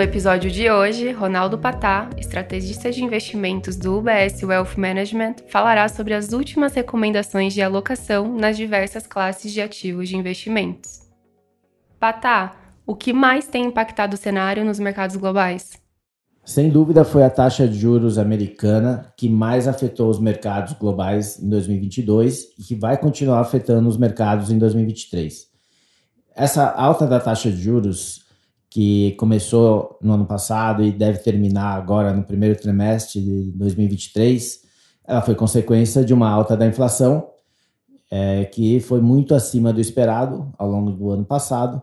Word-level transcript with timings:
No 0.00 0.04
episódio 0.04 0.50
de 0.50 0.70
hoje, 0.70 1.12
Ronaldo 1.12 1.58
Patá, 1.58 2.08
estrategista 2.16 2.90
de 2.90 3.04
investimentos 3.04 3.76
do 3.76 3.98
UBS 3.98 4.42
Wealth 4.42 4.78
Management, 4.78 5.34
falará 5.50 5.86
sobre 5.90 6.14
as 6.14 6.32
últimas 6.32 6.72
recomendações 6.72 7.52
de 7.52 7.60
alocação 7.60 8.34
nas 8.34 8.56
diversas 8.56 9.06
classes 9.06 9.52
de 9.52 9.60
ativos 9.60 10.08
de 10.08 10.16
investimentos. 10.16 11.02
Patá, 11.98 12.56
o 12.86 12.96
que 12.96 13.12
mais 13.12 13.46
tem 13.46 13.66
impactado 13.66 14.14
o 14.14 14.16
cenário 14.16 14.64
nos 14.64 14.78
mercados 14.78 15.16
globais? 15.16 15.72
Sem 16.46 16.70
dúvida, 16.70 17.04
foi 17.04 17.22
a 17.22 17.28
taxa 17.28 17.68
de 17.68 17.78
juros 17.78 18.16
americana 18.16 19.12
que 19.18 19.28
mais 19.28 19.68
afetou 19.68 20.08
os 20.08 20.18
mercados 20.18 20.72
globais 20.72 21.38
em 21.38 21.50
2022 21.50 22.54
e 22.58 22.62
que 22.62 22.74
vai 22.74 22.96
continuar 22.96 23.40
afetando 23.40 23.86
os 23.86 23.98
mercados 23.98 24.50
em 24.50 24.56
2023. 24.56 25.46
Essa 26.34 26.70
alta 26.70 27.06
da 27.06 27.20
taxa 27.20 27.50
de 27.50 27.60
juros, 27.60 28.29
que 28.70 29.12
começou 29.12 29.98
no 30.00 30.12
ano 30.12 30.24
passado 30.24 30.84
e 30.84 30.92
deve 30.92 31.18
terminar 31.18 31.74
agora 31.74 32.14
no 32.14 32.22
primeiro 32.22 32.58
trimestre 32.58 33.20
de 33.20 33.50
2023, 33.50 34.60
ela 35.04 35.20
foi 35.20 35.34
consequência 35.34 36.04
de 36.04 36.14
uma 36.14 36.30
alta 36.30 36.56
da 36.56 36.64
inflação, 36.64 37.28
é, 38.08 38.44
que 38.44 38.78
foi 38.78 39.00
muito 39.00 39.34
acima 39.34 39.72
do 39.72 39.80
esperado 39.80 40.52
ao 40.56 40.70
longo 40.70 40.92
do 40.92 41.10
ano 41.10 41.24
passado, 41.24 41.82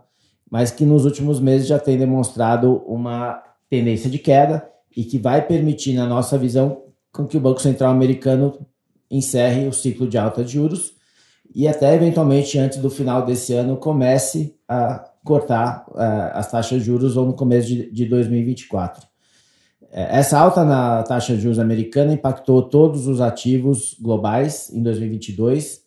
mas 0.49 0.71
que 0.71 0.85
nos 0.85 1.03
últimos 1.03 1.41
meses 1.41 1.67
já 1.67 1.77
tem 1.77 1.97
demonstrado 1.97 2.81
uma 2.87 3.43
tendência 3.69 4.09
de 4.09 4.17
queda 4.17 4.65
e 4.95 5.03
que 5.03 5.17
vai 5.17 5.45
permitir, 5.45 5.93
na 5.93 6.07
nossa 6.07 6.37
visão, 6.37 6.83
com 7.11 7.27
que 7.27 7.35
o 7.35 7.41
Banco 7.41 7.61
Central 7.61 7.91
americano 7.91 8.65
encerre 9.11 9.67
o 9.67 9.73
ciclo 9.73 10.07
de 10.07 10.17
alta 10.17 10.43
de 10.43 10.53
juros 10.53 10.93
e 11.53 11.67
até 11.67 11.93
eventualmente 11.95 12.57
antes 12.57 12.77
do 12.77 12.89
final 12.89 13.25
desse 13.25 13.53
ano 13.53 13.77
comece 13.77 14.55
a 14.67 15.09
cortar 15.27 15.85
uh, 15.89 16.33
as 16.33 16.49
taxas 16.49 16.79
de 16.79 16.85
juros 16.85 17.17
ou 17.17 17.25
no 17.25 17.33
começo 17.33 17.67
de, 17.67 17.91
de 17.91 18.05
2024. 18.05 19.05
É, 19.91 20.19
essa 20.19 20.39
alta 20.39 20.63
na 20.63 21.03
taxa 21.03 21.35
de 21.35 21.41
juros 21.41 21.59
americana 21.59 22.13
impactou 22.13 22.63
todos 22.63 23.07
os 23.07 23.21
ativos 23.21 23.95
globais 23.99 24.71
em 24.73 24.81
2022. 24.81 25.81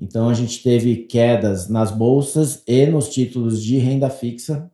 Então 0.00 0.28
a 0.28 0.34
gente 0.34 0.62
teve 0.62 0.96
quedas 0.96 1.68
nas 1.68 1.90
bolsas 1.90 2.62
e 2.66 2.86
nos 2.86 3.08
títulos 3.08 3.62
de 3.62 3.78
renda 3.78 4.10
fixa, 4.10 4.70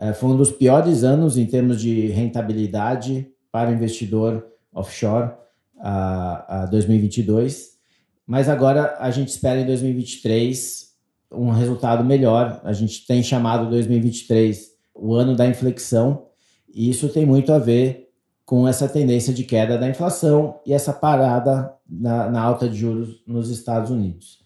é, 0.00 0.12
foi 0.12 0.30
um 0.30 0.36
dos 0.36 0.52
piores 0.52 1.02
anos 1.02 1.36
em 1.36 1.44
termos 1.44 1.80
de 1.80 2.06
rentabilidade 2.06 3.28
para 3.50 3.70
o 3.70 3.74
investidor 3.74 4.46
offshore, 4.72 5.32
a, 5.80 6.62
a 6.62 6.66
2022. 6.66 7.78
Mas 8.24 8.48
agora 8.48 8.96
a 9.00 9.10
gente 9.10 9.28
espera 9.28 9.60
em 9.60 9.66
2023 9.66 10.87
um 11.30 11.50
resultado 11.50 12.04
melhor. 12.04 12.60
A 12.64 12.72
gente 12.72 13.06
tem 13.06 13.22
chamado 13.22 13.68
2023 13.70 14.68
o 14.94 15.14
ano 15.14 15.36
da 15.36 15.46
inflexão, 15.46 16.26
e 16.72 16.90
isso 16.90 17.08
tem 17.08 17.24
muito 17.24 17.52
a 17.52 17.58
ver 17.58 18.08
com 18.44 18.66
essa 18.66 18.88
tendência 18.88 19.32
de 19.32 19.44
queda 19.44 19.76
da 19.76 19.88
inflação 19.88 20.58
e 20.64 20.72
essa 20.72 20.92
parada 20.92 21.72
na, 21.88 22.30
na 22.30 22.40
alta 22.40 22.68
de 22.68 22.78
juros 22.78 23.22
nos 23.26 23.50
Estados 23.50 23.90
Unidos. 23.90 24.38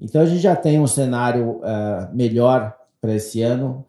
Então 0.00 0.20
a 0.20 0.26
gente 0.26 0.40
já 0.40 0.56
tem 0.56 0.80
um 0.80 0.86
cenário 0.86 1.58
uh, 1.58 2.14
melhor 2.14 2.74
para 3.00 3.14
esse 3.14 3.42
ano 3.42 3.84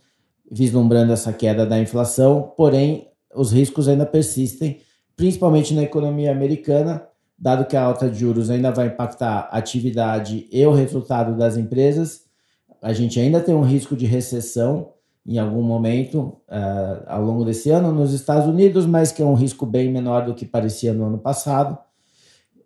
vislumbrando 0.51 1.11
essa 1.11 1.33
queda 1.33 1.65
da 1.65 1.79
inflação, 1.79 2.53
porém 2.55 3.07
os 3.33 3.51
riscos 3.51 3.87
ainda 3.87 4.05
persistem, 4.05 4.81
principalmente 5.15 5.73
na 5.73 5.83
economia 5.83 6.31
americana, 6.31 7.07
dado 7.37 7.65
que 7.65 7.75
a 7.75 7.83
alta 7.83 8.09
de 8.09 8.19
juros 8.19 8.49
ainda 8.49 8.71
vai 8.71 8.87
impactar 8.87 9.49
a 9.51 9.57
atividade 9.57 10.47
e 10.51 10.65
o 10.65 10.71
resultado 10.71 11.35
das 11.35 11.57
empresas. 11.57 12.24
A 12.85 12.93
gente 12.93 13.19
ainda 13.19 13.41
tem 13.41 13.55
um 13.55 13.63
risco 13.63 13.95
de 13.95 14.05
recessão 14.05 14.91
em 15.25 15.39
algum 15.39 15.63
momento 15.63 16.37
uh, 16.47 17.03
ao 17.07 17.23
longo 17.23 17.43
desse 17.43 17.71
ano 17.71 17.91
nos 17.91 18.13
Estados 18.13 18.47
Unidos, 18.47 18.85
mas 18.85 19.11
que 19.11 19.23
é 19.23 19.25
um 19.25 19.33
risco 19.33 19.65
bem 19.65 19.91
menor 19.91 20.23
do 20.23 20.35
que 20.35 20.45
parecia 20.45 20.93
no 20.93 21.05
ano 21.05 21.17
passado. 21.17 21.79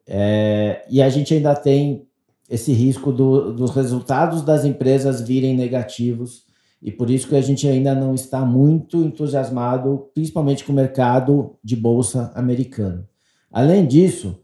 É, 0.06 0.86
e 0.90 1.02
a 1.02 1.08
gente 1.08 1.34
ainda 1.34 1.56
tem 1.56 2.06
esse 2.50 2.74
risco 2.74 3.14
do, 3.14 3.54
dos 3.54 3.72
resultados 3.72 4.42
das 4.42 4.66
empresas 4.66 5.22
virem 5.22 5.56
negativos 5.56 6.44
e 6.82 6.92
por 6.92 7.10
isso 7.10 7.30
que 7.30 7.38
a 7.38 7.42
gente 7.42 7.66
ainda 7.66 7.96
não 7.96 8.14
está 8.14 8.42
muito 8.42 8.98
entusiasmado, 8.98 10.10
principalmente 10.14 10.66
com 10.66 10.74
o 10.74 10.76
mercado 10.76 11.56
de 11.64 11.78
bolsa 11.78 12.30
americano. 12.36 13.08
Além 13.50 13.88
disso, 13.88 14.38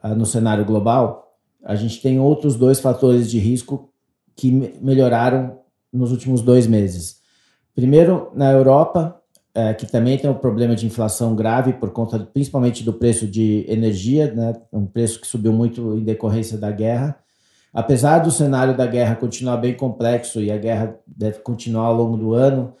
ah, 0.00 0.14
no 0.14 0.24
cenário 0.24 0.64
global, 0.64 1.36
a 1.64 1.74
gente 1.74 2.00
tem 2.00 2.20
outros 2.20 2.54
dois 2.54 2.78
fatores 2.78 3.28
de 3.28 3.40
risco 3.40 3.88
que 4.38 4.52
melhoraram 4.80 5.58
nos 5.92 6.12
últimos 6.12 6.40
dois 6.40 6.68
meses. 6.68 7.18
Primeiro, 7.74 8.30
na 8.34 8.52
Europa, 8.52 9.20
é, 9.52 9.74
que 9.74 9.84
também 9.84 10.16
tem 10.16 10.30
um 10.30 10.34
problema 10.34 10.76
de 10.76 10.86
inflação 10.86 11.34
grave 11.34 11.72
por 11.72 11.90
conta 11.90 12.20
principalmente 12.20 12.84
do 12.84 12.92
preço 12.92 13.26
de 13.26 13.64
energia, 13.68 14.32
né, 14.32 14.54
um 14.72 14.86
preço 14.86 15.20
que 15.20 15.26
subiu 15.26 15.52
muito 15.52 15.98
em 15.98 16.04
decorrência 16.04 16.56
da 16.56 16.70
guerra. 16.70 17.18
Apesar 17.74 18.20
do 18.20 18.30
cenário 18.30 18.76
da 18.76 18.86
guerra 18.86 19.16
continuar 19.16 19.56
bem 19.56 19.74
complexo 19.74 20.40
e 20.40 20.52
a 20.52 20.56
guerra 20.56 20.96
deve 21.04 21.40
continuar 21.40 21.86
ao 21.86 21.94
longo 21.94 22.16
do 22.16 22.32
ano, 22.32 22.74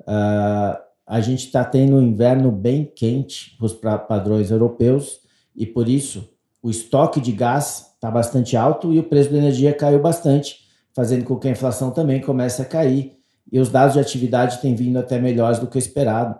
uh, 0.00 0.78
a 1.06 1.20
gente 1.22 1.46
está 1.46 1.64
tendo 1.64 1.96
um 1.96 2.02
inverno 2.02 2.52
bem 2.52 2.84
quente 2.84 3.56
para 3.56 3.66
os 3.66 3.72
padrões 3.72 4.50
europeus 4.50 5.20
e 5.56 5.64
por 5.64 5.88
isso 5.88 6.28
o 6.62 6.68
estoque 6.68 7.18
de 7.18 7.32
gás 7.32 7.94
está 7.94 8.10
bastante 8.10 8.56
alto 8.56 8.92
e 8.92 8.98
o 8.98 9.04
preço 9.04 9.30
da 9.30 9.38
energia 9.38 9.72
caiu 9.72 10.00
bastante, 10.00 10.67
fazendo 10.98 11.24
com 11.24 11.36
que 11.36 11.46
a 11.46 11.52
inflação 11.52 11.92
também 11.92 12.20
comece 12.20 12.60
a 12.60 12.64
cair 12.64 13.12
e 13.52 13.60
os 13.60 13.68
dados 13.68 13.94
de 13.94 14.00
atividade 14.00 14.60
têm 14.60 14.74
vindo 14.74 14.98
até 14.98 15.16
melhores 15.16 15.60
do 15.60 15.68
que 15.68 15.78
esperado. 15.78 16.36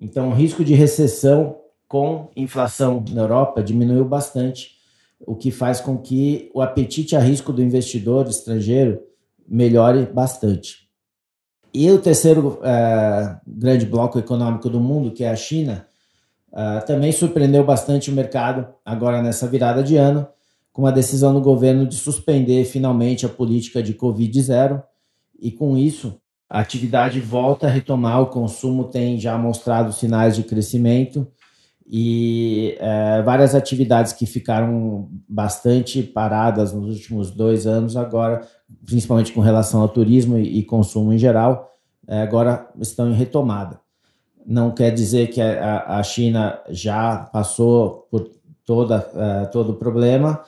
Então, 0.00 0.28
o 0.28 0.32
risco 0.32 0.64
de 0.64 0.74
recessão 0.74 1.56
com 1.88 2.30
inflação 2.36 3.04
na 3.10 3.22
Europa 3.22 3.64
diminuiu 3.64 4.04
bastante 4.04 4.76
o 5.26 5.34
que 5.34 5.50
faz 5.50 5.80
com 5.80 5.98
que 5.98 6.52
o 6.54 6.62
apetite 6.62 7.16
a 7.16 7.18
risco 7.18 7.52
do 7.52 7.60
investidor 7.60 8.28
estrangeiro 8.28 9.02
melhore 9.48 10.06
bastante. 10.06 10.88
E 11.74 11.90
o 11.90 11.98
terceiro 11.98 12.60
uh, 12.60 13.40
grande 13.44 13.86
bloco 13.86 14.20
econômico 14.20 14.70
do 14.70 14.78
mundo, 14.78 15.10
que 15.10 15.24
é 15.24 15.30
a 15.30 15.36
China, 15.36 15.84
uh, 16.52 16.86
também 16.86 17.10
surpreendeu 17.10 17.64
bastante 17.64 18.08
o 18.08 18.14
mercado 18.14 18.68
agora 18.84 19.20
nessa 19.20 19.48
virada 19.48 19.82
de 19.82 19.96
ano, 19.96 20.28
com 20.76 20.86
a 20.86 20.90
decisão 20.90 21.32
do 21.32 21.40
governo 21.40 21.86
de 21.86 21.94
suspender 21.94 22.66
finalmente 22.66 23.24
a 23.24 23.30
política 23.30 23.82
de 23.82 23.94
Covid-0, 23.94 24.82
e 25.40 25.50
com 25.50 25.74
isso 25.74 26.20
a 26.50 26.60
atividade 26.60 27.18
volta 27.18 27.66
a 27.66 27.70
retomar, 27.70 28.20
o 28.20 28.26
consumo 28.26 28.84
tem 28.84 29.18
já 29.18 29.38
mostrado 29.38 29.90
sinais 29.90 30.36
de 30.36 30.42
crescimento 30.42 31.26
e 31.86 32.76
é, 32.78 33.22
várias 33.22 33.54
atividades 33.54 34.12
que 34.12 34.26
ficaram 34.26 35.08
bastante 35.26 36.02
paradas 36.02 36.74
nos 36.74 36.96
últimos 36.96 37.30
dois 37.30 37.66
anos, 37.66 37.96
agora, 37.96 38.46
principalmente 38.84 39.32
com 39.32 39.40
relação 39.40 39.80
ao 39.80 39.88
turismo 39.88 40.36
e, 40.36 40.58
e 40.58 40.62
consumo 40.62 41.10
em 41.10 41.16
geral, 41.16 41.72
é, 42.06 42.20
agora 42.20 42.68
estão 42.82 43.10
em 43.10 43.14
retomada. 43.14 43.80
Não 44.44 44.70
quer 44.70 44.90
dizer 44.90 45.28
que 45.28 45.40
a, 45.40 45.98
a 45.98 46.02
China 46.02 46.60
já 46.68 47.30
passou 47.32 48.06
por 48.10 48.30
toda, 48.62 49.10
é, 49.14 49.46
todo 49.46 49.70
o 49.70 49.76
problema, 49.76 50.44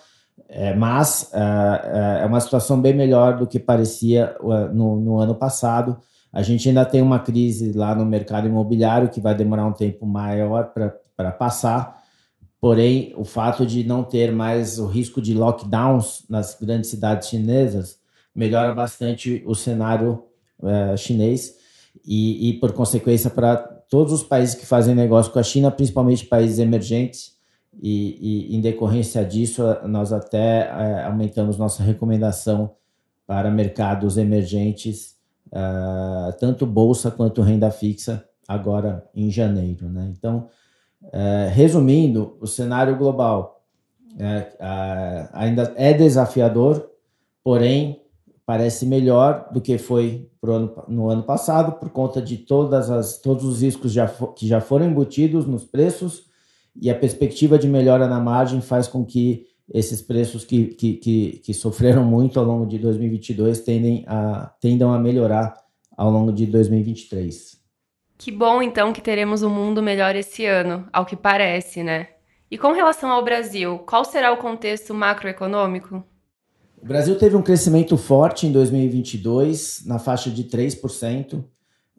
é, 0.48 0.75
mas 0.75 1.31
é, 1.32 2.22
é, 2.22 2.26
uma 2.26 2.41
situação 2.41 2.81
bem 2.81 2.94
melhor 2.94 3.36
do 3.36 3.47
que 3.47 3.59
parecia 3.59 4.34
no, 4.72 4.98
no 4.98 5.19
ano 5.19 5.34
passado. 5.34 5.98
A 6.32 6.42
gente 6.42 6.69
ainda 6.69 6.84
tem 6.84 7.03
uma 7.03 7.19
crise 7.19 7.72
lá 7.72 7.94
no 7.94 8.04
mercado 8.04 8.48
imobiliário 8.48 9.09
que 9.09 9.20
vai 9.20 9.34
demorar 9.34 9.66
um 9.66 9.72
tempo 9.72 10.06
maior 10.06 10.72
para 10.72 10.94
para 11.19 11.32
passar. 11.32 12.00
Porém, 12.60 13.12
o 13.16 13.25
fato 13.25 13.66
de 13.66 13.82
não 13.82 14.04
ter 14.04 14.31
mais 14.31 14.78
o 14.78 14.86
risco 14.86 15.20
de 15.20 15.34
lockdowns 15.34 16.25
nas 16.30 16.56
grandes 16.59 16.91
cidades 16.91 17.28
chinesas 17.28 17.98
melhora 18.33 18.72
bastante 18.72 19.42
o 19.44 19.54
cenário 19.54 20.22
é, 20.62 20.97
chinês 20.97 21.56
e, 22.06 22.51
e, 22.51 22.53
por 22.60 22.72
consequência, 22.72 23.28
para 23.28 23.56
todos 23.56 24.12
os 24.12 24.22
países 24.22 24.54
que 24.54 24.65
fazem 24.65 24.94
negócio 24.94 25.33
com 25.33 25.41
a 25.41 25.42
China, 25.42 25.72
principalmente 25.72 26.24
países 26.24 26.60
emergentes. 26.60 27.33
E, 27.80 28.51
e 28.51 28.57
em 28.57 28.60
decorrência 28.60 29.25
disso, 29.25 29.63
nós 29.86 30.13
até 30.13 30.69
é, 30.69 31.04
aumentamos 31.04 31.57
nossa 31.57 31.83
recomendação 31.83 32.72
para 33.27 33.51
mercados 33.51 34.16
emergentes, 34.16 35.16
é, 35.53 36.33
tanto 36.41 36.66
bolsa 36.66 37.10
quanto 37.10 37.42
renda 37.42 37.71
fixa, 37.71 38.25
agora 38.48 39.07
em 39.15 39.30
janeiro. 39.30 39.89
Né? 39.89 40.13
Então, 40.16 40.48
é, 41.13 41.48
resumindo, 41.53 42.36
o 42.41 42.47
cenário 42.47 42.97
global 42.97 43.63
é, 44.19 45.28
ainda 45.33 45.72
é 45.77 45.92
desafiador, 45.92 46.91
porém 47.45 48.03
parece 48.45 48.86
melhor 48.86 49.51
do 49.53 49.60
que 49.60 49.77
foi 49.77 50.28
ano, 50.42 50.84
no 50.89 51.10
ano 51.10 51.22
passado 51.22 51.72
por 51.72 51.91
conta 51.91 52.21
de 52.21 52.39
todas 52.39 52.91
as, 52.91 53.19
todos 53.19 53.45
os 53.45 53.60
riscos 53.60 53.92
já, 53.92 54.09
que 54.09 54.48
já 54.48 54.60
foram 54.60 54.86
embutidos 54.86 55.47
nos 55.47 55.65
preços 55.65 56.28
e 56.74 56.91
a 56.91 56.94
perspectiva 56.94 57.59
de 57.59 57.68
melhora 57.68 58.06
na 58.06 58.20
margem 58.20 58.60
faz 58.60 58.86
com 58.86 59.04
que 59.04 59.47
esses 59.72 60.00
preços 60.00 60.44
que, 60.44 60.66
que, 60.66 60.94
que, 60.94 61.30
que 61.44 61.54
sofreram 61.54 62.04
muito 62.04 62.41
ao 62.41 62.47
longo 62.47 62.66
de 62.66 62.78
2022 62.78 63.60
tendem 63.60 64.04
a, 64.06 64.53
tendam 64.60 64.92
a 64.92 64.98
melhorar 64.98 65.54
ao 65.97 66.10
longo 66.10 66.32
de 66.32 66.47
2023. 66.47 67.59
Que 68.16 68.32
bom 68.32 68.62
então 68.62 68.92
que 68.92 69.00
teremos 69.00 69.42
um 69.42 69.50
mundo 69.50 69.82
melhor 69.82 70.16
esse 70.16 70.44
ano, 70.44 70.88
ao 70.92 71.04
que 71.04 71.15
parece, 71.15 71.82
né? 71.82 72.09
E 72.50 72.56
com 72.56 72.72
relação 72.72 73.10
ao 73.10 73.22
Brasil, 73.22 73.78
qual 73.80 74.04
será 74.04 74.32
o 74.32 74.38
contexto 74.38 74.94
macroeconômico? 74.94 76.03
O 76.80 76.86
Brasil 76.86 77.18
teve 77.18 77.36
um 77.36 77.42
crescimento 77.42 77.97
forte 77.97 78.47
em 78.47 78.53
2022, 78.53 79.84
na 79.84 79.98
faixa 79.98 80.30
de 80.30 80.44
3%. 80.44 81.44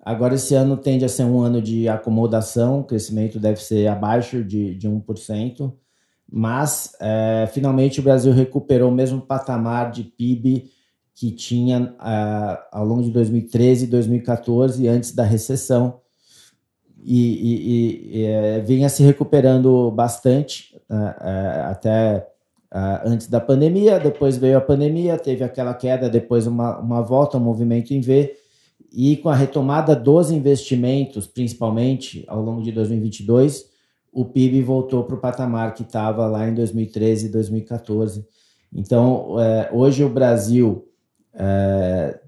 Agora, 0.01 0.35
esse 0.35 0.55
ano 0.55 0.77
tende 0.77 1.03
a 1.03 1.09
ser 1.09 1.23
um 1.23 1.41
ano 1.41 1.61
de 1.61 1.87
acomodação, 1.89 2.79
o 2.79 2.83
crescimento 2.83 3.39
deve 3.39 3.61
ser 3.61 3.87
abaixo 3.87 4.43
de, 4.43 4.75
de 4.75 4.87
1%, 4.87 5.73
mas 6.31 6.93
é, 7.01 7.49
finalmente 7.51 7.99
o 7.99 8.03
Brasil 8.03 8.31
recuperou 8.31 8.89
o 8.89 8.95
mesmo 8.95 9.21
patamar 9.21 9.91
de 9.91 10.03
PIB 10.03 10.71
que 11.13 11.31
tinha 11.31 11.95
é, 12.01 12.59
ao 12.71 12.85
longo 12.85 13.03
de 13.03 13.11
2013 13.11 13.85
e 13.85 13.87
2014, 13.87 14.87
antes 14.87 15.13
da 15.13 15.23
recessão, 15.23 15.99
e, 17.03 17.21
e, 17.21 18.19
e 18.19 18.25
é, 18.25 18.59
vinha 18.61 18.89
se 18.89 19.03
recuperando 19.03 19.91
bastante 19.91 20.79
é, 20.89 20.95
é, 20.95 21.61
até 21.63 22.27
Uh, 22.71 23.01
antes 23.03 23.27
da 23.27 23.41
pandemia, 23.41 23.99
depois 23.99 24.37
veio 24.37 24.55
a 24.55 24.61
pandemia, 24.61 25.17
teve 25.17 25.43
aquela 25.43 25.73
queda, 25.73 26.07
depois 26.07 26.45
uma, 26.45 26.77
uma 26.77 27.01
volta, 27.01 27.35
um 27.35 27.39
movimento 27.39 27.95
em 27.95 27.99
V, 27.99 28.35
e 28.91 29.17
com 29.17 29.29
a 29.29 29.35
retomada 29.35 29.95
dos 29.95 30.31
investimentos, 30.31 31.27
principalmente 31.27 32.23
ao 32.27 32.41
longo 32.41 32.61
de 32.61 32.71
2022, 32.71 33.69
o 34.11 34.25
PIB 34.25 34.61
voltou 34.61 35.03
para 35.03 35.15
o 35.15 35.19
patamar 35.19 35.73
que 35.73 35.83
estava 35.83 36.25
lá 36.27 36.47
em 36.47 36.53
2013 36.53 37.27
e 37.27 37.29
2014. 37.29 38.25
Então, 38.73 39.39
é, 39.39 39.69
hoje 39.71 40.03
o 40.03 40.09
Brasil, 40.09 40.87
é, 41.33 42.19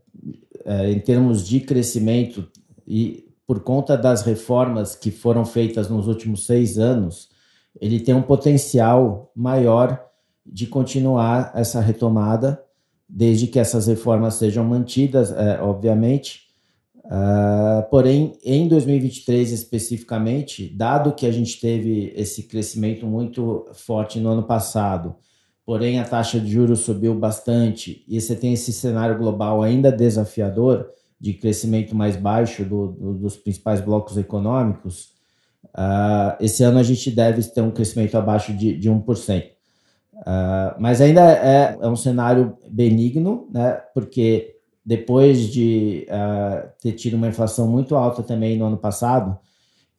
é, 0.66 0.92
em 0.92 1.00
termos 1.00 1.48
de 1.48 1.60
crescimento, 1.60 2.48
e 2.88 3.28
por 3.48 3.62
conta 3.62 3.98
das 3.98 4.22
reformas 4.22 4.96
que 4.96 5.12
foram 5.12 5.46
feitas 5.46 5.90
nos 5.90 6.08
últimos 6.08 6.46
seis 6.46 6.78
anos, 6.78 7.30
ele 7.80 8.00
tem 8.00 8.14
um 8.14 8.22
potencial 8.22 9.32
maior 9.36 10.04
de 10.46 10.68
continuar 10.68 11.52
essa 11.56 11.80
retomada, 11.80 12.64
desde 13.08 13.48
que 13.48 13.60
essas 13.60 13.88
reformas 13.88 14.36
sejam 14.36 14.64
mantidas, 14.64 15.32
é, 15.32 15.62
obviamente. 15.62 16.51
Uh, 17.12 17.84
porém, 17.90 18.38
em 18.42 18.70
2023 18.70 19.52
especificamente, 19.52 20.74
dado 20.74 21.14
que 21.14 21.26
a 21.26 21.32
gente 21.32 21.60
teve 21.60 22.14
esse 22.16 22.44
crescimento 22.44 23.06
muito 23.06 23.66
forte 23.74 24.18
no 24.18 24.30
ano 24.30 24.44
passado, 24.44 25.18
porém 25.66 26.00
a 26.00 26.06
taxa 26.06 26.40
de 26.40 26.50
juros 26.50 26.80
subiu 26.80 27.14
bastante 27.14 28.06
e 28.08 28.22
você 28.22 28.34
tem 28.34 28.54
esse 28.54 28.72
cenário 28.72 29.18
global 29.18 29.62
ainda 29.62 29.92
desafiador 29.92 30.90
de 31.20 31.34
crescimento 31.34 31.94
mais 31.94 32.16
baixo 32.16 32.64
do, 32.64 32.88
do, 32.88 33.14
dos 33.16 33.36
principais 33.36 33.82
blocos 33.82 34.18
econômicos, 34.18 35.10
uh, 35.76 36.38
esse 36.40 36.64
ano 36.64 36.80
a 36.80 36.84
gente 36.84 37.12
deve 37.12 37.44
ter 37.44 37.60
um 37.60 37.72
crescimento 37.72 38.16
abaixo 38.16 38.54
de, 38.54 38.78
de 38.78 38.90
1%. 38.90 39.52
Uh, 40.14 40.80
mas 40.80 41.02
ainda 41.02 41.22
é, 41.30 41.78
é, 41.82 41.88
um 41.88 41.96
cenário 41.96 42.58
benigno, 42.70 43.50
né? 43.52 43.82
Porque 43.94 44.61
depois 44.86 45.52
de 45.52 46.08
uh, 46.10 46.70
ter 46.82 46.94
tido 46.94 47.16
uma 47.16 47.28
inflação 47.28 47.68
muito 47.68 47.96
alta 47.96 48.24
também 48.24 48.58
no 48.58 48.66
ano 48.66 48.78
passado, 48.78 49.38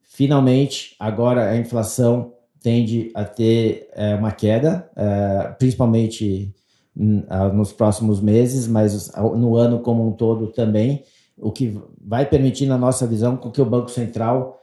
finalmente 0.02 0.96
agora 0.99 1.50
a 1.50 1.56
inflação 1.56 2.32
tende 2.61 3.11
a 3.14 3.25
ter 3.25 3.88
uh, 3.96 4.19
uma 4.19 4.32
queda, 4.32 4.90
uh, 4.93 5.56
principalmente 5.58 6.55
nos 6.94 7.73
próximos 7.73 8.20
meses, 8.20 8.69
mas 8.69 9.11
no 9.34 9.56
ano 9.56 9.81
como 9.81 10.06
um 10.06 10.12
todo 10.12 10.49
também, 10.49 11.02
o 11.38 11.50
que 11.50 11.81
vai 11.99 12.26
permitir, 12.26 12.67
na 12.67 12.76
nossa 12.76 13.06
visão, 13.06 13.38
que 13.38 13.62
o 13.62 13.64
Banco 13.64 13.90
Central 13.90 14.61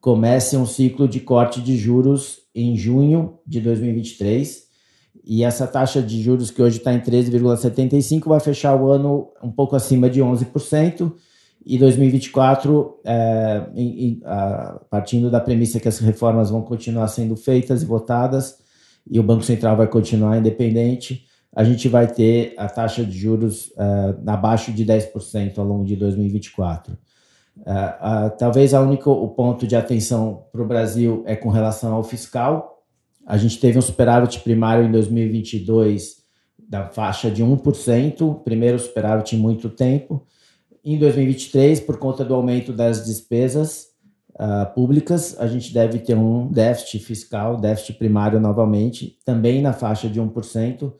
comece 0.00 0.56
um 0.56 0.64
ciclo 0.64 1.08
de 1.08 1.18
corte 1.18 1.60
de 1.60 1.76
juros 1.76 2.38
em 2.54 2.76
junho 2.76 3.40
de 3.44 3.60
2023 3.60 4.71
e 5.24 5.44
essa 5.44 5.66
taxa 5.66 6.02
de 6.02 6.20
juros 6.20 6.50
que 6.50 6.60
hoje 6.60 6.78
está 6.78 6.92
em 6.92 7.00
13,75 7.00 8.28
vai 8.28 8.40
fechar 8.40 8.74
o 8.74 8.90
ano 8.90 9.28
um 9.42 9.50
pouco 9.50 9.76
acima 9.76 10.10
de 10.10 10.20
11%. 10.20 11.12
E 11.64 11.78
2024, 11.78 12.98
é, 13.04 13.66
em, 13.74 14.04
em, 14.04 14.20
a, 14.24 14.80
partindo 14.90 15.30
da 15.30 15.40
premissa 15.40 15.78
que 15.78 15.86
as 15.86 15.98
reformas 16.00 16.50
vão 16.50 16.60
continuar 16.62 17.06
sendo 17.06 17.36
feitas 17.36 17.82
e 17.82 17.86
votadas, 17.86 18.58
e 19.08 19.20
o 19.20 19.22
Banco 19.22 19.44
Central 19.44 19.76
vai 19.76 19.86
continuar 19.86 20.38
independente, 20.38 21.24
a 21.54 21.62
gente 21.62 21.88
vai 21.88 22.08
ter 22.08 22.54
a 22.56 22.68
taxa 22.68 23.04
de 23.04 23.16
juros 23.16 23.72
é, 23.78 24.14
abaixo 24.26 24.72
de 24.72 24.84
10% 24.84 25.58
ao 25.58 25.64
longo 25.64 25.84
de 25.84 25.94
2024. 25.94 26.98
É, 27.64 28.28
talvez 28.30 28.74
a 28.74 28.80
único 28.80 29.12
o 29.12 29.28
ponto 29.28 29.64
de 29.64 29.76
atenção 29.76 30.46
para 30.50 30.62
o 30.62 30.66
Brasil 30.66 31.22
é 31.26 31.36
com 31.36 31.48
relação 31.48 31.92
ao 31.92 32.02
fiscal, 32.02 32.81
a 33.26 33.36
gente 33.36 33.58
teve 33.58 33.78
um 33.78 33.82
superávit 33.82 34.40
primário 34.40 34.84
em 34.84 34.90
2022 34.90 36.22
da 36.58 36.88
faixa 36.88 37.30
de 37.30 37.44
1%, 37.44 38.42
primeiro 38.42 38.78
superávit 38.78 39.36
em 39.36 39.38
muito 39.38 39.68
tempo. 39.68 40.26
Em 40.84 40.98
2023, 40.98 41.80
por 41.80 41.98
conta 41.98 42.24
do 42.24 42.34
aumento 42.34 42.72
das 42.72 43.04
despesas 43.04 43.88
uh, 44.34 44.72
públicas, 44.74 45.38
a 45.38 45.46
gente 45.46 45.72
deve 45.72 45.98
ter 45.98 46.16
um 46.16 46.48
déficit 46.50 46.98
fiscal, 47.00 47.56
déficit 47.56 47.98
primário 47.98 48.40
novamente, 48.40 49.18
também 49.24 49.62
na 49.62 49.72
faixa 49.72 50.08
de 50.08 50.20
1%. 50.20 50.82
Uh, 50.82 50.94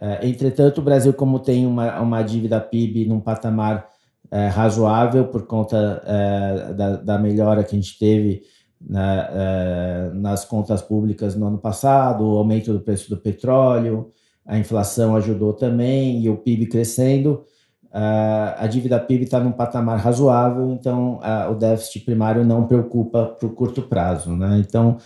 eh, 0.00 0.28
entretanto, 0.28 0.78
o 0.78 0.84
Brasil, 0.84 1.12
como 1.14 1.40
tem 1.40 1.66
uma, 1.66 1.98
uma 2.00 2.22
dívida 2.22 2.60
PIB 2.60 3.06
num 3.06 3.18
patamar 3.18 3.88
uh, 4.26 4.50
razoável 4.52 5.26
por 5.26 5.46
conta 5.46 6.02
uh, 6.04 6.74
da, 6.74 6.96
da 6.96 7.18
melhora 7.18 7.64
que 7.64 7.74
a 7.74 7.78
gente 7.78 7.98
teve 7.98 8.42
né, 8.80 9.28
é, 9.30 10.10
nas 10.14 10.44
contas 10.44 10.82
públicas 10.82 11.34
no 11.34 11.46
ano 11.46 11.58
passado, 11.58 12.24
o 12.24 12.38
aumento 12.38 12.72
do 12.72 12.80
preço 12.80 13.08
do 13.08 13.16
petróleo, 13.16 14.12
a 14.46 14.58
inflação 14.58 15.16
ajudou 15.16 15.52
também 15.52 16.20
e 16.20 16.28
o 16.28 16.36
PIB 16.36 16.66
crescendo. 16.66 17.44
Uh, 17.86 18.52
a 18.58 18.66
dívida 18.66 19.00
PIB 19.00 19.24
está 19.24 19.40
num 19.40 19.52
patamar 19.52 19.98
razoável, 19.98 20.70
então 20.72 21.18
uh, 21.18 21.50
o 21.50 21.54
déficit 21.54 22.04
primário 22.04 22.44
não 22.44 22.66
preocupa 22.66 23.24
para 23.24 23.46
o 23.46 23.52
curto 23.52 23.82
prazo. 23.82 24.36
Né? 24.36 24.58
Então, 24.58 24.98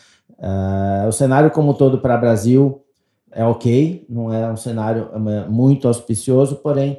o 1.06 1.12
cenário 1.12 1.50
como 1.50 1.75
todo 1.75 1.99
para 1.99 2.17
o 2.17 2.20
Brasil 2.20 2.82
é 3.31 3.44
ok, 3.44 4.06
não 4.08 4.32
é 4.32 4.50
um 4.50 4.56
cenário 4.56 5.11
muito 5.50 5.87
auspicioso, 5.87 6.56
porém 6.56 6.98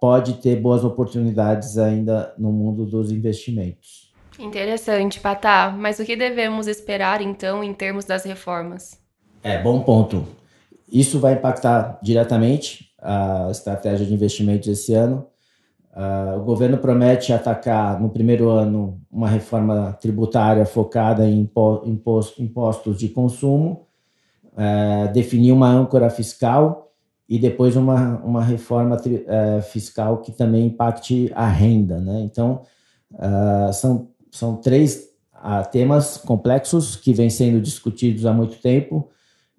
pode 0.00 0.34
ter 0.34 0.56
boas 0.56 0.82
oportunidades 0.82 1.78
ainda 1.78 2.34
no 2.36 2.50
mundo 2.50 2.84
dos 2.84 3.12
investimentos. 3.12 4.07
Interessante, 4.38 5.18
Patá. 5.18 5.74
Mas 5.76 5.98
o 5.98 6.04
que 6.04 6.14
devemos 6.14 6.66
esperar 6.66 7.20
então 7.20 7.64
em 7.64 7.74
termos 7.74 8.04
das 8.04 8.24
reformas? 8.24 8.98
É, 9.42 9.60
bom 9.60 9.80
ponto. 9.80 10.26
Isso 10.90 11.18
vai 11.18 11.34
impactar 11.34 11.98
diretamente 12.02 12.88
a 13.00 13.48
estratégia 13.50 14.06
de 14.06 14.14
investimentos 14.14 14.68
esse 14.68 14.94
ano. 14.94 15.26
Uh, 15.94 16.38
o 16.38 16.44
governo 16.44 16.78
promete 16.78 17.32
atacar 17.32 18.00
no 18.00 18.08
primeiro 18.08 18.48
ano 18.50 19.00
uma 19.10 19.28
reforma 19.28 19.96
tributária 20.00 20.64
focada 20.64 21.28
em 21.28 21.40
imposto, 21.40 22.40
impostos 22.40 22.98
de 22.98 23.08
consumo, 23.08 23.88
uh, 24.52 25.12
definir 25.12 25.50
uma 25.50 25.68
âncora 25.68 26.08
fiscal 26.08 26.92
e 27.28 27.38
depois 27.38 27.74
uma, 27.74 28.18
uma 28.24 28.44
reforma 28.44 28.96
uh, 28.96 29.62
fiscal 29.62 30.18
que 30.18 30.30
também 30.30 30.66
impacte 30.66 31.32
a 31.34 31.48
renda. 31.48 32.00
Né? 32.00 32.20
Então, 32.20 32.62
são 33.72 34.10
são 34.30 34.56
três 34.56 35.08
ah, 35.32 35.64
temas 35.64 36.16
complexos 36.16 36.96
que 36.96 37.12
vêm 37.12 37.30
sendo 37.30 37.60
discutidos 37.60 38.26
há 38.26 38.32
muito 38.32 38.58
tempo, 38.60 39.08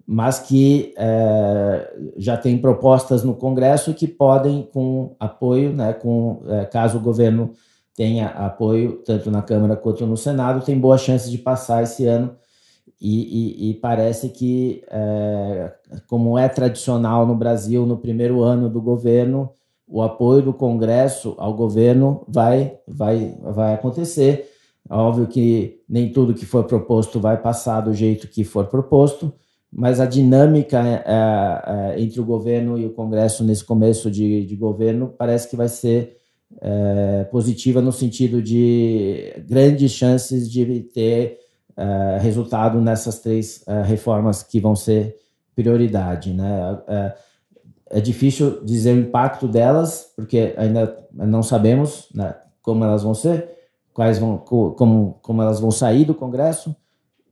mas 0.06 0.40
que 0.40 0.92
eh, 0.98 1.94
já 2.16 2.36
tem 2.36 2.58
propostas 2.58 3.22
no 3.22 3.34
Congresso 3.34 3.94
que 3.94 4.08
podem, 4.08 4.68
com 4.72 5.14
apoio, 5.20 5.72
né, 5.72 5.92
com, 5.92 6.42
eh, 6.48 6.64
caso 6.64 6.98
o 6.98 7.00
governo 7.00 7.52
tenha 7.94 8.26
apoio 8.26 9.02
tanto 9.04 9.30
na 9.30 9.40
Câmara 9.40 9.76
quanto 9.76 10.04
no 10.06 10.16
Senado, 10.16 10.64
tem 10.64 10.78
boa 10.78 10.98
chance 10.98 11.30
de 11.30 11.38
passar 11.38 11.84
esse 11.84 12.06
ano. 12.06 12.34
E, 13.00 13.68
e, 13.68 13.70
e 13.70 13.74
parece 13.74 14.30
que, 14.30 14.82
eh, 14.90 15.72
como 16.08 16.36
é 16.36 16.48
tradicional 16.48 17.24
no 17.24 17.36
Brasil, 17.36 17.86
no 17.86 17.96
primeiro 17.96 18.42
ano 18.42 18.68
do 18.68 18.82
governo, 18.82 19.52
o 19.86 20.02
apoio 20.02 20.42
do 20.42 20.52
Congresso 20.52 21.34
ao 21.38 21.54
governo 21.54 22.24
vai, 22.28 22.78
vai, 22.86 23.38
vai 23.40 23.74
acontecer 23.74 24.49
Óbvio 24.88 25.26
que 25.26 25.80
nem 25.88 26.12
tudo 26.12 26.34
que 26.34 26.46
for 26.46 26.64
proposto 26.64 27.20
vai 27.20 27.40
passar 27.40 27.80
do 27.80 27.92
jeito 27.92 28.28
que 28.28 28.44
for 28.44 28.66
proposto, 28.66 29.32
mas 29.72 30.00
a 30.00 30.06
dinâmica 30.06 30.80
é, 30.80 31.04
é, 31.06 31.94
é, 31.96 32.02
entre 32.02 32.20
o 32.20 32.24
governo 32.24 32.76
e 32.76 32.86
o 32.86 32.92
Congresso 32.92 33.44
nesse 33.44 33.64
começo 33.64 34.10
de, 34.10 34.44
de 34.44 34.56
governo 34.56 35.14
parece 35.16 35.48
que 35.48 35.54
vai 35.54 35.68
ser 35.68 36.16
é, 36.60 37.24
positiva 37.30 37.80
no 37.80 37.92
sentido 37.92 38.42
de 38.42 39.32
grandes 39.48 39.92
chances 39.92 40.50
de 40.50 40.80
ter 40.92 41.38
é, 41.76 42.18
resultado 42.20 42.80
nessas 42.80 43.20
três 43.20 43.62
é, 43.68 43.82
reformas 43.82 44.42
que 44.42 44.58
vão 44.58 44.74
ser 44.74 45.16
prioridade. 45.54 46.32
Né? 46.32 46.78
É, 46.88 48.00
difícil 48.00 48.64
dizer 48.64 48.94
o 48.94 49.00
impacto 49.00 49.46
delas, 49.46 50.12
porque 50.16 50.54
ainda 50.56 50.96
não 51.12 51.42
sabemos 51.42 52.08
né, 52.14 52.34
como 52.62 52.84
elas 52.84 53.02
vão 53.02 53.14
ser, 53.14 53.59
quais 54.00 54.18
vão, 54.18 54.38
como, 54.38 55.18
como 55.20 55.42
elas 55.42 55.60
vão 55.60 55.70
sair 55.70 56.06
do 56.06 56.14
Congresso, 56.14 56.74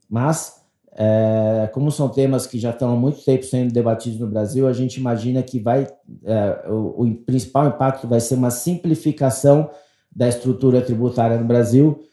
mas 0.07 0.63
é, 0.93 1.71
como 1.73 1.91
são 1.91 2.11
temas 2.11 2.47
que 2.47 2.59
já 2.59 2.69
estão 2.69 2.93
há 2.93 2.95
muito 2.95 3.25
tempo 3.25 3.43
sendo 3.43 3.73
debatidos 3.73 4.21
no 4.21 4.27
Brasil, 4.27 4.69
a 4.69 4.73
gente 4.75 4.99
imagina 5.01 5.43
que 5.43 5.59
vai 5.59 5.87
é, 6.27 6.69
o, 6.69 7.05
o, 7.05 7.15
principal 7.25 7.69
impacto 7.69 8.07
vai 8.07 8.21
ser 8.21 8.35
uma 8.35 8.51
simplificação 8.51 9.71
da 10.15 10.29
estrutura 10.29 10.83
tributária 10.83 11.39
no 11.39 11.47
Brasil, 11.47 12.05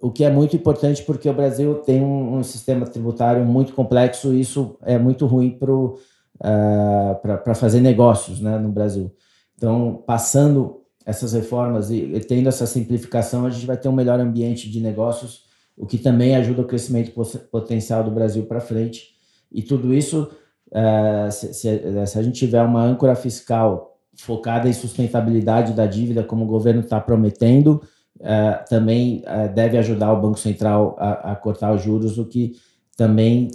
o 0.00 0.12
que 0.12 0.22
é 0.22 0.30
muito 0.30 0.54
importante 0.54 1.02
porque 1.02 1.28
o 1.28 1.34
Brasil 1.34 1.82
tem 1.84 2.00
um, 2.00 2.36
um 2.36 2.44
sistema 2.44 2.86
tributário 2.86 3.44
muito 3.44 3.72
complexo 3.72 4.32
e 4.32 4.42
isso 4.42 4.78
é 4.82 4.96
muito 4.96 5.26
ruim 5.26 5.58
para 5.58 5.72
uh, 5.74 7.54
fazer 7.56 7.80
negócios 7.80 8.40
né, 8.40 8.60
no 8.60 8.68
Brasil. 8.68 9.12
Então, 9.56 10.04
passando 10.06 10.77
essas 11.08 11.32
reformas 11.32 11.90
e, 11.90 12.20
tendo 12.28 12.50
essa 12.50 12.66
simplificação, 12.66 13.46
a 13.46 13.50
gente 13.50 13.64
vai 13.64 13.78
ter 13.78 13.88
um 13.88 13.92
melhor 13.92 14.20
ambiente 14.20 14.70
de 14.70 14.78
negócios 14.78 15.48
o 15.74 15.86
que 15.86 15.96
também 15.96 16.36
ajuda 16.36 16.60
o 16.62 16.66
crescimento 16.66 17.12
potencial 17.50 18.04
do 18.04 18.10
Brasil 18.10 18.44
para 18.44 18.60
frente. 18.60 19.14
E 19.50 19.62
tudo 19.62 19.94
isso, 19.94 20.28
é, 20.70 21.30
se, 21.30 21.54
se, 21.54 22.06
se, 22.06 22.18
a 22.18 22.22
gente 22.22 22.38
tiver 22.38 22.62
uma 22.62 22.82
âncora 22.82 23.14
fiscal 23.14 23.96
focada 24.16 24.68
em 24.68 24.72
sustentabilidade 24.72 25.72
da 25.72 25.86
dívida, 25.86 26.24
como 26.24 26.44
o 26.44 26.48
governo 26.48 26.80
está 26.80 27.00
prometendo, 27.00 27.80
é, 28.20 28.64
também 28.68 29.22
é, 29.24 29.48
deve 29.48 29.78
ajudar 29.78 30.12
o 30.12 30.20
Banco 30.20 30.38
Central 30.38 30.96
a, 30.98 31.32
a, 31.32 31.36
cortar 31.36 31.72
os 31.72 31.80
juros, 31.80 32.18
o 32.18 32.26
que 32.26 32.56
também 32.96 33.48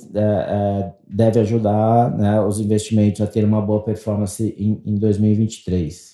deve 1.06 1.42
ajudar 1.42 2.18
né, 2.18 2.40
os 2.40 2.62
investimentos 2.62 3.20
a 3.20 3.28
ter 3.28 3.44
uma 3.44 3.62
boa 3.62 3.84
performance 3.84 4.56
em, 4.58 4.82
em 4.86 4.96
2023. 4.96 6.13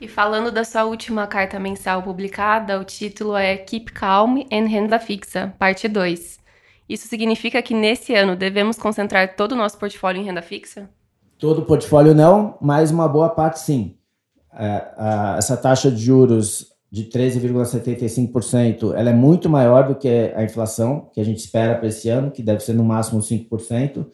E 0.00 0.08
falando 0.08 0.50
da 0.50 0.64
sua 0.64 0.84
última 0.84 1.26
carta 1.26 1.60
mensal 1.60 2.02
publicada, 2.02 2.80
o 2.80 2.84
título 2.84 3.36
é 3.36 3.56
Keep 3.58 3.92
Calm 3.92 4.38
and 4.50 4.66
Renda 4.66 4.98
Fixa, 4.98 5.52
parte 5.58 5.86
2. 5.86 6.40
Isso 6.88 7.06
significa 7.06 7.60
que 7.60 7.74
nesse 7.74 8.14
ano 8.14 8.34
devemos 8.34 8.78
concentrar 8.78 9.36
todo 9.36 9.52
o 9.52 9.56
nosso 9.56 9.76
portfólio 9.78 10.22
em 10.22 10.24
renda 10.24 10.42
fixa? 10.42 10.88
Todo 11.38 11.60
o 11.60 11.64
portfólio 11.64 12.14
não, 12.14 12.58
mas 12.60 12.90
uma 12.90 13.06
boa 13.06 13.28
parte 13.28 13.60
sim. 13.60 13.94
É, 14.52 14.86
essa 15.38 15.56
taxa 15.56 15.88
de 15.88 16.02
juros 16.02 16.66
de 16.90 17.04
13,75%, 17.04 18.92
ela 18.96 19.10
é 19.10 19.14
muito 19.14 19.48
maior 19.48 19.86
do 19.86 19.94
que 19.94 20.32
a 20.34 20.42
inflação 20.42 21.08
que 21.12 21.20
a 21.20 21.24
gente 21.24 21.38
espera 21.38 21.76
para 21.76 21.86
esse 21.86 22.08
ano, 22.08 22.32
que 22.32 22.42
deve 22.42 22.60
ser 22.60 22.72
no 22.72 22.82
máximo 22.82 23.20
5%. 23.20 24.06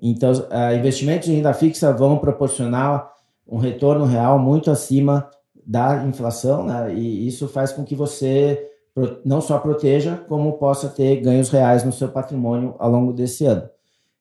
Então, 0.00 0.32
uh, 0.32 0.76
investimentos 0.78 1.28
em 1.28 1.34
renda 1.34 1.52
fixa 1.52 1.92
vão 1.92 2.16
proporcionar 2.18 3.17
um 3.48 3.58
retorno 3.58 4.04
real 4.04 4.38
muito 4.38 4.70
acima 4.70 5.28
da 5.66 6.04
inflação, 6.04 6.64
né? 6.64 6.94
E 6.94 7.26
isso 7.26 7.48
faz 7.48 7.72
com 7.72 7.84
que 7.84 7.94
você 7.94 8.68
não 9.24 9.40
só 9.40 9.58
proteja, 9.58 10.16
como 10.28 10.58
possa 10.58 10.88
ter 10.88 11.20
ganhos 11.20 11.50
reais 11.50 11.84
no 11.84 11.92
seu 11.92 12.08
patrimônio 12.08 12.74
ao 12.78 12.90
longo 12.90 13.12
desse 13.12 13.44
ano. 13.44 13.68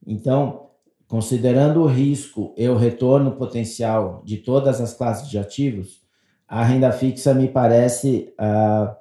Então, 0.05 0.67
considerando 1.07 1.81
o 1.81 1.87
risco 1.87 2.53
e 2.57 2.67
o 2.67 2.75
retorno 2.75 3.31
potencial 3.31 4.21
de 4.23 4.37
todas 4.37 4.79
as 4.79 4.93
classes 4.93 5.29
de 5.29 5.39
ativos, 5.39 6.01
a 6.47 6.63
renda 6.63 6.91
fixa 6.91 7.33
me 7.33 7.47
parece 7.47 8.33
uh, 8.39 8.95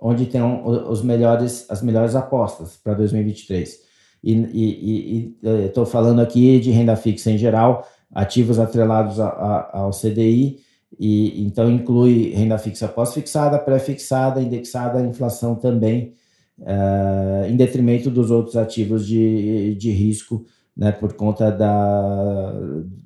onde 0.00 0.26
tem 0.26 0.40
os 0.42 1.02
melhores, 1.02 1.66
as 1.68 1.82
melhores 1.82 2.14
apostas 2.14 2.76
para 2.76 2.94
2023. 2.94 3.86
E 4.22 5.36
estou 5.66 5.86
falando 5.86 6.20
aqui 6.20 6.58
de 6.58 6.70
renda 6.70 6.96
fixa 6.96 7.30
em 7.30 7.38
geral, 7.38 7.86
ativos 8.12 8.58
atrelados 8.58 9.20
a, 9.20 9.28
a, 9.28 9.78
ao 9.80 9.90
CDI, 9.90 10.60
e 10.98 11.44
então 11.44 11.70
inclui 11.70 12.30
renda 12.30 12.56
fixa 12.58 12.88
pós-fixada, 12.88 13.58
pré-fixada, 13.58 14.40
indexada 14.40 14.98
à 14.98 15.02
inflação 15.02 15.54
também, 15.54 16.14
uh, 16.60 17.46
em 17.46 17.56
detrimento 17.56 18.10
dos 18.10 18.30
outros 18.30 18.56
ativos 18.56 19.06
de, 19.06 19.74
de 19.74 19.90
risco, 19.90 20.44
né, 20.76 20.92
por 20.92 21.12
conta 21.14 21.50
da, 21.50 22.52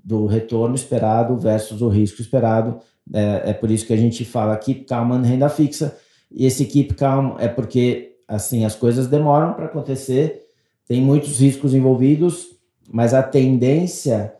do 0.04 0.26
retorno 0.26 0.74
esperado 0.74 1.36
versus 1.38 1.80
o 1.80 1.88
risco 1.88 2.20
esperado. 2.20 2.78
É, 3.12 3.50
é 3.50 3.52
por 3.52 3.70
isso 3.70 3.86
que 3.86 3.92
a 3.92 3.96
gente 3.96 4.24
fala 4.24 4.56
keep 4.56 4.84
calm 4.84 5.12
and 5.12 5.22
renda 5.22 5.48
fixa, 5.48 5.96
e 6.30 6.46
esse 6.46 6.64
keep 6.66 6.94
calm 6.94 7.36
é 7.38 7.48
porque 7.48 8.16
assim 8.28 8.64
as 8.64 8.74
coisas 8.74 9.08
demoram 9.08 9.54
para 9.54 9.66
acontecer, 9.66 10.42
tem 10.86 11.00
muitos 11.00 11.40
riscos 11.40 11.74
envolvidos, 11.74 12.46
mas 12.90 13.12
a 13.12 13.22
tendência 13.22 14.32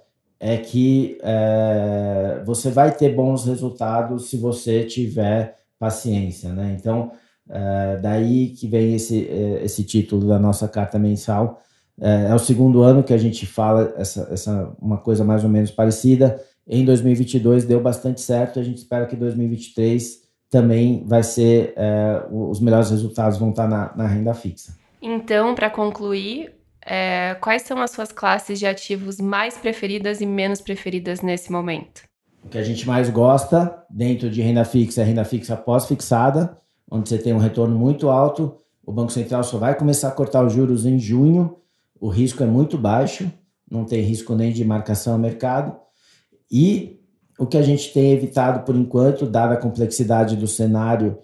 é 0.45 0.57
que 0.57 1.17
é, 1.23 2.43
você 2.45 2.69
vai 2.69 2.91
ter 2.91 3.15
bons 3.15 3.45
resultados 3.47 4.29
se 4.29 4.37
você 4.37 4.83
tiver 4.83 5.57
paciência, 5.79 6.53
né? 6.53 6.77
Então, 6.77 7.13
é, 7.49 7.97
daí 7.99 8.49
que 8.49 8.67
vem 8.67 8.97
esse, 8.97 9.29
é, 9.29 9.65
esse 9.65 9.85
título 9.85 10.27
da 10.27 10.41
nossa 10.41 10.67
carta 10.67 10.99
mensal. 10.99 11.63
É, 12.01 12.27
é, 12.31 12.35
o 12.35 12.41
segundo 12.41 12.83
ano 12.83 13.05
que 13.05 13.13
a 13.13 13.19
gente 13.19 13.47
fala 13.47 13.95
essa, 13.97 14.29
essa 14.33 14.75
uma 14.83 14.99
coisa 14.99 15.23
mais 15.23 15.45
ou 15.45 15.49
menos 15.49 15.71
parecida. 15.71 16.43
Em 16.67 16.85
2022 16.85 17.65
deu 17.65 17.81
bastante 17.81 18.21
certo. 18.21 18.59
A 18.59 18.65
gente 18.65 18.79
espera 18.79 19.07
que 19.07 19.15
2023 19.15 20.23
também 20.51 21.05
vai 21.07 21.23
ser 21.23 21.73
é, 21.77 22.21
os 22.33 22.61
melhores 22.61 22.91
resultados 22.91 23.39
vão 23.39 23.51
estar 23.51 23.69
na, 23.69 23.95
na 23.95 24.09
renda 24.09 24.35
fixa. 24.35 24.75
Então, 25.01 25.55
para 25.55 25.71
concluir, 25.71 26.53
é, 26.85 27.37
quais 27.41 27.62
são 27.62 27.81
as 27.81 27.91
suas 27.91 28.11
classes 28.12 28.59
de 28.59 28.67
ativos 28.67 29.19
mais 29.19 29.57
preferidas 29.57 30.21
e 30.21 30.27
menos 30.27 30.61
preferidas 30.61 31.21
nesse 31.21 31.51
momento? 31.51 32.03
O 32.45 32.49
que 32.49 32.59
a 32.59 32.62
gente 32.62 32.87
mais 32.87 33.09
gosta 33.09 33.85
dentro 33.89 34.29
de 34.29 34.43
renda 34.43 34.65
fixa 34.65 35.03
é 35.03 35.05
renda 35.05 35.25
fixa 35.25 35.57
pós-fixada, 35.57 36.59
onde 36.91 37.09
você 37.09 37.19
tem 37.19 37.33
um 37.33 37.39
retorno 37.39 37.79
muito 37.79 38.11
alto. 38.11 38.57
O 38.85 38.93
Banco 38.93 39.12
Central 39.12 39.45
só 39.45 39.59
vai 39.59 39.77
começar 39.77 40.09
a 40.09 40.12
cortar 40.12 40.45
os 40.45 40.53
juros 40.53 40.85
em 40.85 40.99
junho, 40.99 41.57
o 42.01 42.09
risco 42.09 42.43
é 42.43 42.47
muito 42.47 42.77
baixo, 42.77 43.31
não 43.71 43.85
tem 43.85 44.03
risco 44.03 44.35
nem 44.35 44.53
de 44.53 44.65
marcação 44.65 45.12
ao 45.12 45.19
mercado. 45.19 45.77
E 46.51 47.01
o 47.39 47.47
que 47.47 47.57
a 47.57 47.62
gente 47.62 47.93
tem 47.93 48.12
evitado 48.12 48.65
por 48.65 48.75
enquanto, 48.75 49.25
dada 49.25 49.55
a 49.55 49.61
complexidade 49.61 50.37
do 50.37 50.49
cenário 50.49 51.19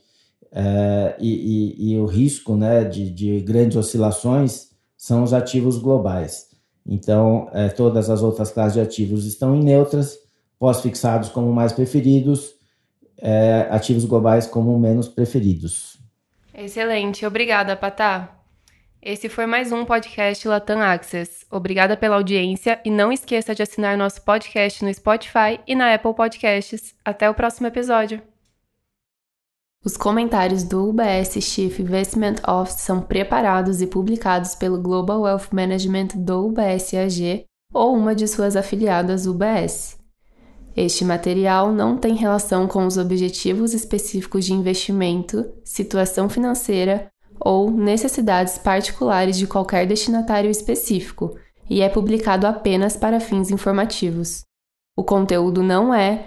é, 0.52 1.16
e, 1.18 1.74
e, 1.76 1.92
e, 1.92 1.98
o 1.98 2.06
risco 2.06 2.56
né, 2.56 2.84
de, 2.84 3.10
de 3.10 3.40
grandes 3.40 3.76
oscilações, 3.76 4.67
são 4.98 5.22
os 5.22 5.32
ativos 5.32 5.78
globais. 5.78 6.48
Então, 6.84 7.48
é, 7.52 7.68
todas 7.68 8.10
as 8.10 8.22
outras 8.22 8.50
classes 8.50 8.74
de 8.74 8.80
ativos 8.80 9.24
estão 9.24 9.54
em 9.54 9.62
neutras, 9.62 10.18
pós-fixados 10.58 11.28
como 11.28 11.52
mais 11.52 11.72
preferidos, 11.72 12.54
é, 13.16 13.68
ativos 13.70 14.04
globais 14.04 14.46
como 14.46 14.76
menos 14.78 15.08
preferidos. 15.08 15.96
Excelente, 16.52 17.24
obrigada, 17.24 17.76
Patá. 17.76 18.34
Esse 19.00 19.28
foi 19.28 19.46
mais 19.46 19.70
um 19.70 19.84
podcast 19.84 20.48
Latam 20.48 20.80
Access. 20.80 21.46
Obrigada 21.50 21.96
pela 21.96 22.16
audiência 22.16 22.80
e 22.84 22.90
não 22.90 23.12
esqueça 23.12 23.54
de 23.54 23.62
assinar 23.62 23.96
nosso 23.96 24.22
podcast 24.22 24.84
no 24.84 24.92
Spotify 24.92 25.60
e 25.68 25.74
na 25.76 25.94
Apple 25.94 26.14
Podcasts. 26.14 26.96
Até 27.04 27.30
o 27.30 27.34
próximo 27.34 27.68
episódio. 27.68 28.20
Os 29.88 29.96
comentários 29.96 30.64
do 30.64 30.90
UBS 30.90 31.42
Chief 31.42 31.80
Investment 31.80 32.34
Office 32.46 32.82
são 32.82 33.00
preparados 33.00 33.80
e 33.80 33.86
publicados 33.86 34.54
pelo 34.54 34.78
Global 34.78 35.22
Wealth 35.22 35.48
Management 35.50 36.08
do 36.14 36.48
UBS 36.48 36.92
AG 36.92 37.46
ou 37.72 37.96
uma 37.96 38.14
de 38.14 38.28
suas 38.28 38.54
afiliadas 38.54 39.24
UBS. 39.24 39.96
Este 40.76 41.06
material 41.06 41.72
não 41.72 41.96
tem 41.96 42.14
relação 42.14 42.68
com 42.68 42.84
os 42.84 42.98
objetivos 42.98 43.72
específicos 43.72 44.44
de 44.44 44.52
investimento, 44.52 45.50
situação 45.64 46.28
financeira 46.28 47.10
ou 47.40 47.70
necessidades 47.70 48.58
particulares 48.58 49.38
de 49.38 49.46
qualquer 49.46 49.86
destinatário 49.86 50.50
específico 50.50 51.34
e 51.70 51.80
é 51.80 51.88
publicado 51.88 52.46
apenas 52.46 52.94
para 52.94 53.20
fins 53.20 53.50
informativos. 53.50 54.42
O 54.94 55.02
conteúdo 55.02 55.62
não 55.62 55.94
é 55.94 56.26